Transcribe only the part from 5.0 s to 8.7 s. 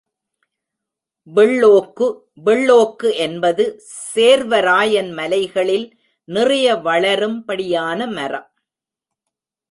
மலைகளில் நிறைய வளரும்படியான மரம்.